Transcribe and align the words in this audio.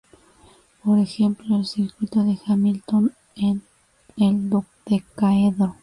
Por 0.83 0.97
ejemplo, 0.97 1.57
el 1.57 1.65
circuito 1.67 2.23
de 2.23 2.35
Hamilton 2.47 3.13
en 3.35 3.61
el 4.17 4.49
dodecaedro. 4.49 5.75